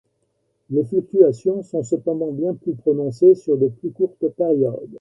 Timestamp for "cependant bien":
1.83-2.55